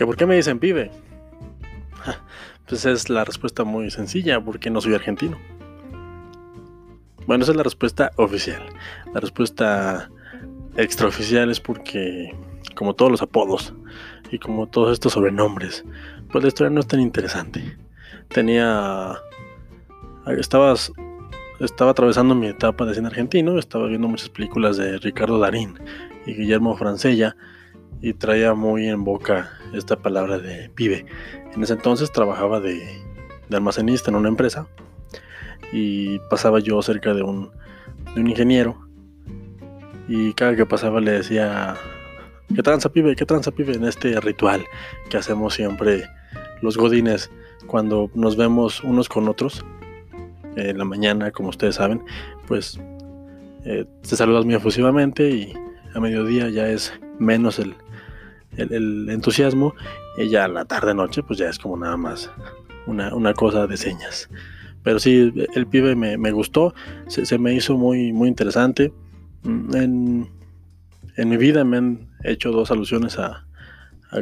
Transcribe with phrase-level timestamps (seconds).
[0.00, 0.90] ¿Que por qué me dicen pibe?
[2.66, 5.36] Pues es la respuesta muy sencilla, porque no soy argentino.
[7.26, 8.62] Bueno, esa es la respuesta oficial.
[9.12, 10.10] La respuesta
[10.78, 12.34] extraoficial es porque,
[12.74, 13.74] como todos los apodos
[14.30, 15.84] y como todos estos sobrenombres,
[16.32, 17.76] pues la historia no es tan interesante.
[18.28, 19.18] Tenía.
[20.38, 20.94] Estabas.
[21.58, 25.78] Estaba atravesando mi etapa de cine argentino, estaba viendo muchas películas de Ricardo Darín
[26.24, 27.36] y Guillermo Francella
[28.02, 31.06] y traía muy en boca esta palabra de pibe.
[31.54, 32.76] En ese entonces trabajaba de,
[33.48, 34.66] de almacenista en una empresa
[35.72, 37.50] y pasaba yo cerca de un,
[38.14, 38.78] de un ingeniero
[40.08, 41.76] y cada que pasaba le decía,
[42.54, 43.14] ¿qué tranza pibe?
[43.14, 43.74] ¿Qué tranza pibe?
[43.74, 44.64] En este ritual
[45.08, 46.08] que hacemos siempre
[46.62, 47.30] los godines
[47.66, 49.64] cuando nos vemos unos con otros
[50.56, 52.02] en la mañana, como ustedes saben,
[52.48, 52.80] pues
[53.64, 55.54] eh, te saludas muy efusivamente y
[55.94, 57.76] a mediodía ya es menos el,
[58.60, 59.74] el, entusiasmo
[60.16, 62.30] y ya a la tarde noche pues ya es como nada más
[62.86, 64.28] una, una cosa de señas.
[64.82, 66.74] Pero sí, el pibe me, me gustó,
[67.06, 68.92] se, me hizo muy, muy interesante.
[69.42, 70.30] Mm, en,
[71.16, 73.44] en, mi vida me han hecho dos alusiones a,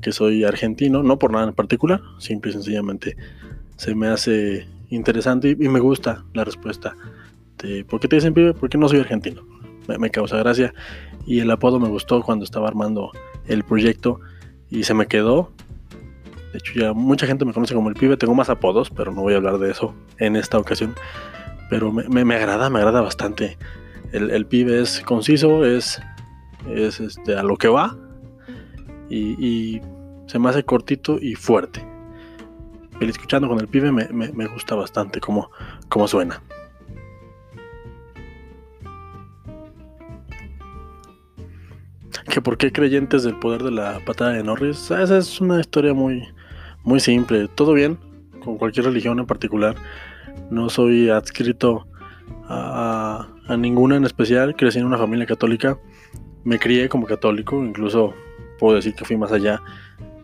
[0.00, 3.16] que soy argentino, no por nada en particular, simple y sencillamente
[3.76, 6.96] se me hace interesante y, me gusta la respuesta.
[7.58, 8.54] De, ¿Por qué te dicen pibe?
[8.54, 9.42] Porque no soy argentino.
[9.98, 10.72] Me causa gracia
[11.26, 13.10] y el apodo me gustó cuando estaba armando
[13.46, 14.20] el proyecto
[14.70, 15.52] y se me quedó
[16.54, 18.16] de hecho, ya mucha gente me conoce como el pibe.
[18.16, 20.94] Tengo más apodos, pero no voy a hablar de eso en esta ocasión.
[21.68, 23.58] Pero me, me, me agrada, me agrada bastante.
[24.12, 26.00] El, el, pibe es conciso, es,
[26.70, 27.96] es este, a lo que va.
[29.10, 29.80] Y,
[30.28, 31.84] se me hace cortito y fuerte.
[33.00, 35.50] El escuchando con el pibe me, me gusta bastante cómo,
[35.88, 36.40] cómo suena.
[42.34, 45.94] Que por qué creyentes del poder de la patada de Norris, esa es una historia
[45.94, 46.26] muy,
[46.82, 47.96] muy simple, todo bien,
[48.42, 49.76] con cualquier religión en particular.
[50.50, 51.86] No soy adscrito
[52.48, 55.78] a, a, ninguna en especial, crecí en una familia católica,
[56.42, 58.14] me crié como católico, incluso
[58.58, 59.62] puedo decir que fui más allá,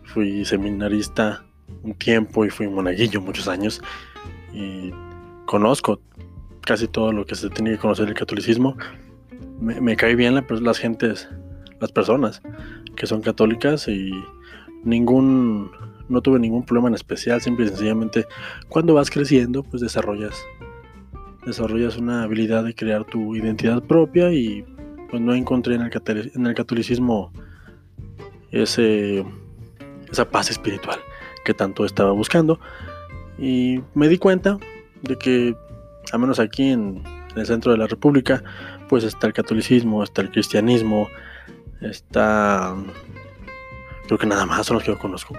[0.03, 1.45] fui seminarista
[1.81, 3.81] un tiempo y fui monaguillo muchos años.
[4.51, 4.91] Y
[5.45, 6.01] conozco
[6.59, 8.75] casi todo lo que se tiene que conocer del catolicismo.
[9.61, 11.29] Me, me cae bien la, las gentes,
[11.81, 12.41] las personas
[12.95, 14.11] que son católicas y
[14.83, 15.71] ningún
[16.07, 18.25] no tuve ningún problema en especial, simple y sencillamente
[18.69, 20.45] cuando vas creciendo, pues desarrollas
[21.45, 24.63] desarrollas una habilidad de crear tu identidad propia y
[25.09, 27.31] pues no encontré en el, en el catolicismo
[28.51, 29.25] ese,
[30.11, 30.99] esa paz espiritual
[31.43, 32.59] que tanto estaba buscando.
[33.37, 34.57] Y me di cuenta
[35.01, 35.55] de que
[36.11, 37.03] al menos aquí en,
[37.33, 38.43] en el centro de la república
[38.87, 41.07] pues está el catolicismo, está el cristianismo,
[41.81, 42.75] está
[44.11, 45.35] creo que nada más son los que yo conozco.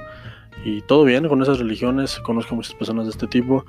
[0.64, 3.66] Y todo bien con esas religiones, conozco muchas personas de este tipo,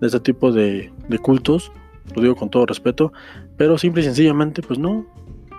[0.00, 0.92] de este tipo de,
[1.22, 1.72] cultos,
[2.14, 3.10] lo digo con todo respeto,
[3.56, 5.06] pero simple y sencillamente pues no,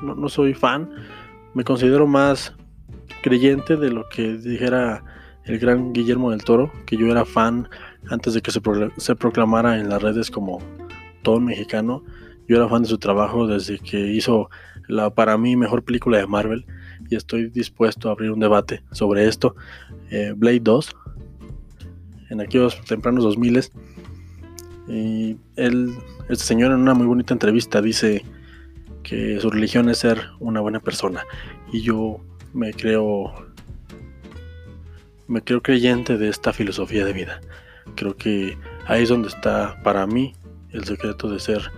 [0.04, 0.88] no, no, soy fan,
[1.56, 2.54] me considero más
[3.24, 5.04] creyente de lo que dijera
[5.46, 7.68] el gran Guillermo del Toro, que yo era fan
[8.12, 8.62] antes de que se,
[8.98, 10.60] se proclamara en las redes como
[11.24, 12.04] todo mexicano,
[12.48, 14.50] yo era fan de su trabajo desde que hizo
[14.88, 16.66] la para mí mejor película de Marvel
[17.10, 19.56] y estoy dispuesto a abrir un debate sobre esto.
[20.12, 20.96] Eh, Blade 2,
[22.30, 23.72] en aquellos tempranos 2000
[24.88, 25.96] y él,
[26.30, 28.24] este señor en una muy bonita entrevista dice
[29.04, 31.24] que su religión es ser una buena persona
[31.72, 32.20] y yo
[32.54, 33.34] me creo
[35.28, 37.42] me creo creyente de esta filosofía de vida.
[37.96, 40.34] Creo que ahí es donde está para mí
[40.72, 41.72] el secreto de ser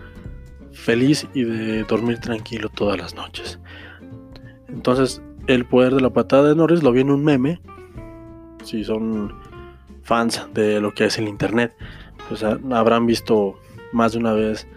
[0.78, 3.60] feliz y de dormir tranquilo todas las noches.
[4.70, 7.62] Entonces, el poder de la patada de Norris lo vi en un meme.
[8.64, 9.34] Si son
[10.04, 11.74] fans de lo que es el internet,
[12.28, 13.60] pues habrán visto
[13.92, 14.68] más de una vez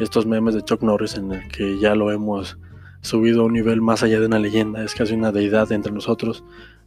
[0.00, 2.58] estos memes de Chuck Norris en el que ya lo hemos
[3.00, 6.44] subido a un nivel más allá de una leyenda, es casi una deidad entre nosotros,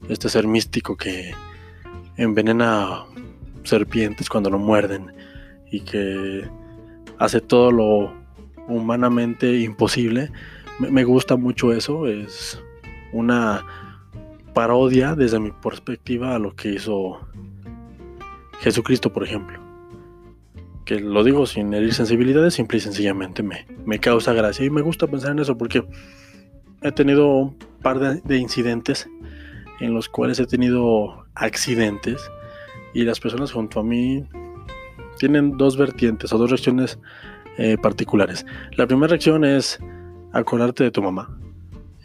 [0.10, 1.34] este ser místico que
[2.18, 3.06] envenena
[3.64, 5.14] serpientes cuando lo muerden
[5.72, 6.48] y que
[7.18, 8.21] hace todo lo
[8.68, 10.32] humanamente imposible
[10.90, 12.62] me gusta mucho eso, es
[13.14, 13.66] una
[14.54, 17.20] parodia desde mi perspectiva a lo que hizo
[18.60, 19.60] Jesucristo, por ejemplo.
[20.86, 24.82] Que lo digo sin herir sensibilidades, simple y sencillamente me, me causa gracia y me
[24.82, 25.84] gusta pensar en eso porque
[26.82, 29.08] he tenido un par de, de incidentes
[29.80, 32.30] en los cuales he tenido accidentes
[32.94, 34.26] y las personas junto a mí
[35.18, 37.00] tienen dos vertientes o dos reacciones
[37.58, 38.46] eh, particulares.
[38.76, 39.80] La primera reacción es
[40.34, 41.38] acordarte de tu mamá.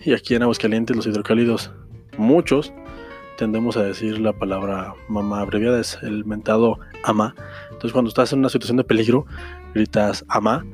[0.05, 1.73] Y aquí en Aguascalientes los hidrocálidos,
[2.19, 2.73] muchos,
[3.37, 7.35] tendemos a decir la palabra mamá abreviada, es el mentado ama.
[7.67, 9.27] Entonces cuando estás en una situación de peligro,
[9.75, 10.65] gritas ama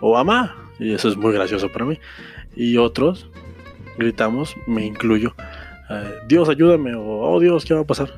[0.00, 1.98] o ama, y eso es muy gracioso para mí.
[2.56, 3.28] Y otros
[3.98, 5.34] gritamos, me incluyo,
[5.90, 8.10] eh, Dios ayúdame o oh Dios, ¿qué va a pasar?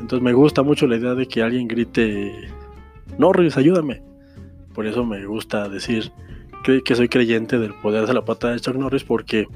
[0.00, 2.32] Entonces me gusta mucho la idea de que alguien grite,
[3.18, 4.02] Norris, ayúdame.
[4.78, 6.12] Por eso me gusta decir
[6.62, 9.48] que, soy creyente del poder de la pata de Chuck Norris porque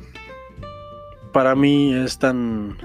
[1.32, 2.76] para mí es tan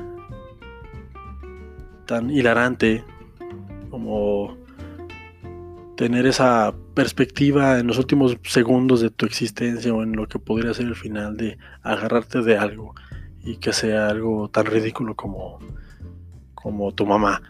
[2.05, 3.03] tan hilarante
[3.89, 4.55] como
[5.95, 10.75] tener esa perspectiva en los últimos segundos de tu existencia o en lo que podría
[10.75, 12.93] ser el final de agarrarte de algo
[13.41, 15.57] y que sea algo tan ridículo como
[16.53, 17.41] como tu mamá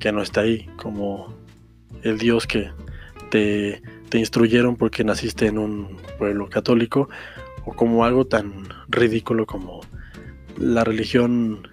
[0.00, 1.32] que no está ahí, como
[2.02, 2.72] el Dios que
[3.30, 3.80] te,
[4.12, 7.08] te instruyeron porque naciste en un pueblo católico
[7.64, 9.80] o como algo tan ridículo como
[10.58, 11.66] la religión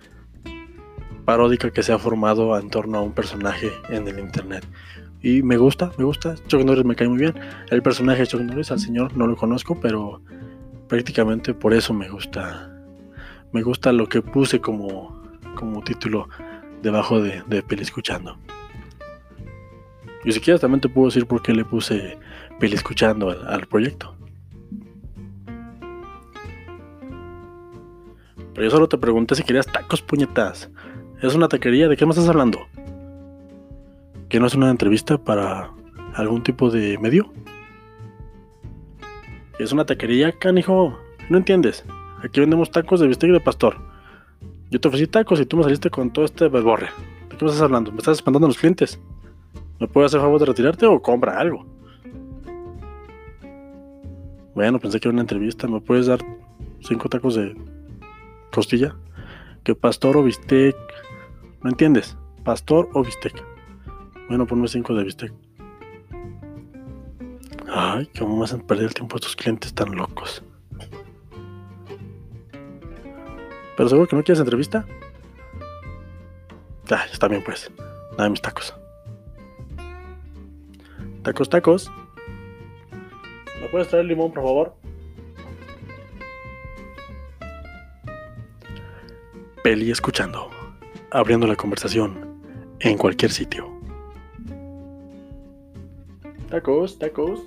[1.26, 4.66] paródica que se ha formado en torno a un personaje en el internet.
[5.22, 6.36] Y me gusta, me gusta.
[6.48, 7.36] Chuck Norris me cae muy bien.
[7.72, 10.22] El personaje de Chuck Norris, al señor, no lo conozco, pero
[10.88, 12.72] prácticamente por eso me gusta.
[13.52, 15.22] Me gusta lo que puse como,
[15.56, 16.30] como título
[16.82, 18.38] debajo de, de Escuchando.
[20.26, 22.18] Y si quieres también te puedo decir por qué le puse
[22.60, 24.16] Peli Escuchando al proyecto.
[28.54, 30.70] Pero yo solo te pregunté si querías tacos puñetas.
[31.22, 32.60] Es una taquería, ¿de qué me estás hablando?
[34.28, 35.72] ¿Que no es una entrevista para
[36.16, 37.32] algún tipo de medio?
[39.60, 41.00] Es una taquería, canijo.
[41.30, 41.86] No entiendes.
[42.22, 43.78] Aquí vendemos tacos de bistec de pastor.
[44.72, 46.90] Yo te ofrecí tacos y tú me saliste con todo este belborre.
[47.30, 47.92] ¿De qué me estás hablando?
[47.92, 49.00] ¿Me estás espantando a los clientes?
[49.80, 51.66] ¿Me puedes hacer favor de retirarte o compra algo?
[54.54, 55.68] Bueno, pensé que era una entrevista.
[55.68, 56.20] ¿Me puedes dar
[56.82, 57.56] cinco tacos de
[58.52, 58.96] costilla,
[59.64, 60.76] que pastor o bistec.
[61.62, 62.18] ¿No entiendes?
[62.44, 63.44] Pastor o bistec.
[64.28, 65.34] Bueno, ponme 5 de bistec.
[67.68, 70.44] Ay, ¿cómo me hacen perder el tiempo estos clientes tan locos?
[73.76, 74.86] ¿Pero seguro que no quieres entrevista?
[76.92, 77.72] Ah, está bien pues.
[78.18, 78.79] Nada mis tacos.
[81.24, 81.92] Tacos, tacos.
[83.62, 84.76] ¿Me puedes traer limón, por favor?
[89.64, 90.50] Peli escuchando,
[91.12, 92.42] abriendo la conversación
[92.80, 93.70] en cualquier sitio.
[96.50, 97.42] Tacos, tacos.